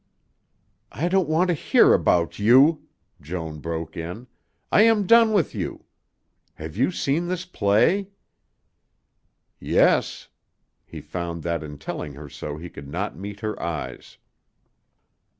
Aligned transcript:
"I 0.91 1.09
don't 1.09 1.29
want 1.29 1.49
to 1.49 1.53
hear 1.53 1.93
about 1.93 2.39
you," 2.39 2.87
Joan 3.21 3.59
broke 3.59 3.95
in. 3.95 4.25
"I 4.71 4.81
am 4.81 5.05
done 5.05 5.31
with 5.31 5.53
you. 5.53 5.85
Have 6.55 6.75
you 6.75 6.89
seen 6.89 7.27
this 7.27 7.45
play?" 7.45 8.07
"Yes." 9.59 10.27
He 10.87 11.01
found 11.01 11.43
that 11.43 11.61
in 11.61 11.77
telling 11.77 12.13
her 12.13 12.29
so 12.29 12.57
he 12.57 12.67
could 12.67 12.87
not 12.87 13.15
meet 13.15 13.41
her 13.41 13.61
eyes. 13.61 14.17